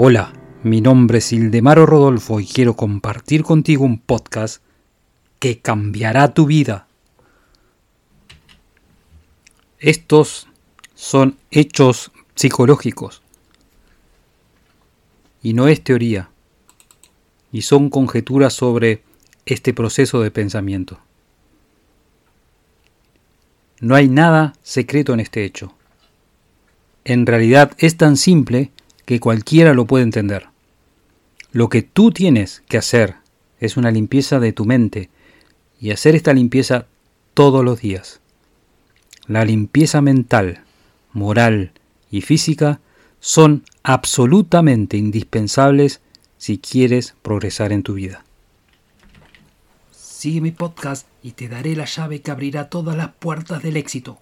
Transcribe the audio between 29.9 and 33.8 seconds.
entender. Lo que tú tienes que hacer es